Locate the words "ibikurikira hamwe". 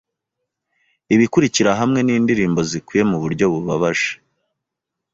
1.13-1.99